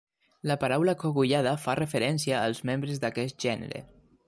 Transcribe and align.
La 0.51 0.55
paraula 0.63 0.95
cogullada 1.03 1.51
fa 1.67 1.77
referència 1.81 2.41
als 2.47 2.65
membres 2.73 3.05
d'aquest 3.07 3.49
gènere. 3.49 3.87